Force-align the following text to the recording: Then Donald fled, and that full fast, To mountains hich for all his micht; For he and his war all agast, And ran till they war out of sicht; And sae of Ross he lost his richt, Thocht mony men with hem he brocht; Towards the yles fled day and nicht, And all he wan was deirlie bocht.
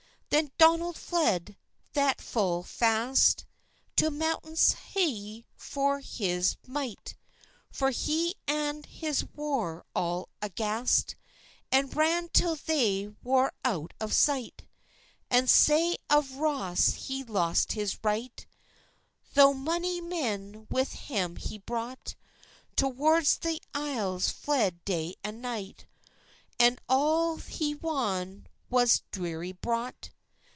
Then 0.33 0.49
Donald 0.57 0.95
fled, 0.95 1.47
and 1.49 1.55
that 1.91 2.21
full 2.21 2.63
fast, 2.63 3.45
To 3.97 4.09
mountains 4.09 4.71
hich 4.93 5.43
for 5.57 5.95
all 5.95 6.01
his 6.01 6.55
micht; 6.65 7.17
For 7.69 7.89
he 7.89 8.35
and 8.47 8.85
his 8.85 9.25
war 9.35 9.83
all 9.93 10.29
agast, 10.41 11.15
And 11.69 11.93
ran 11.93 12.29
till 12.29 12.55
they 12.55 13.09
war 13.21 13.51
out 13.65 13.93
of 13.99 14.13
sicht; 14.13 14.63
And 15.29 15.49
sae 15.49 15.97
of 16.09 16.31
Ross 16.37 16.93
he 16.93 17.25
lost 17.25 17.73
his 17.73 17.99
richt, 18.01 18.47
Thocht 19.35 19.57
mony 19.57 19.99
men 19.99 20.65
with 20.69 20.93
hem 20.93 21.35
he 21.35 21.57
brocht; 21.57 22.15
Towards 22.77 23.39
the 23.39 23.59
yles 23.75 24.31
fled 24.31 24.85
day 24.85 25.15
and 25.25 25.41
nicht, 25.41 25.87
And 26.57 26.79
all 26.87 27.35
he 27.35 27.75
wan 27.75 28.47
was 28.69 29.01
deirlie 29.11 29.57
bocht. 29.59 30.11